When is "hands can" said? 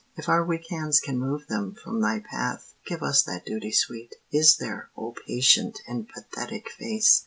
0.71-1.19